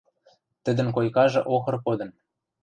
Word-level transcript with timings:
Тӹдӹн 0.63 0.87
койкажы 0.95 1.41
охыр 1.55 1.75
кодын. 1.85 2.09